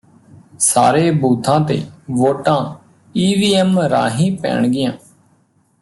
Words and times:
ਸਾਰੇ 0.59 1.11
ਬੂਥਾਂ 1.11 1.59
ਤੇ 1.61 1.81
ਵੋਟਾਂ 2.11 2.57
ਈ 3.15 3.33
ਵੀ 3.35 3.53
ਐਮ 3.53 3.79
ਰਾਹੀਂ 3.79 4.31
ਪੈਣਗੀਆਂ 4.37 4.91